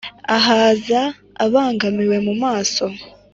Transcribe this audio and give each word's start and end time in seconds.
Ahaza 0.37 1.01
abangamiwe 1.45 2.17
mu 2.27 2.33
maso, 2.43 2.85